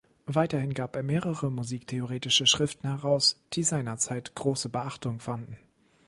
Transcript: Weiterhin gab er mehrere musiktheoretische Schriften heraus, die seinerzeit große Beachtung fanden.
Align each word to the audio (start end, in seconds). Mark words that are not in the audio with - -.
Weiterhin 0.25 0.73
gab 0.73 0.95
er 0.95 1.03
mehrere 1.03 1.51
musiktheoretische 1.51 2.47
Schriften 2.47 2.87
heraus, 2.87 3.39
die 3.53 3.61
seinerzeit 3.61 4.33
große 4.33 4.67
Beachtung 4.69 5.19
fanden. 5.19 5.59